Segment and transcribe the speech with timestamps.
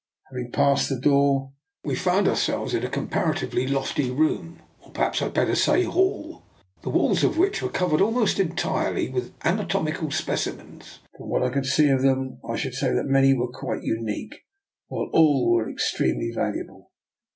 [0.31, 1.53] Having passed the door,
[1.83, 5.53] we found our selves in a comparatively lofty room, or per haps I had better
[5.53, 6.43] say hall,
[6.81, 11.01] the walls of which were covered almost entirely with anatomical specimens.
[11.15, 14.39] From what I could see of them I should say that many were quite unique,
[14.87, 16.89] while all were extremely valuable.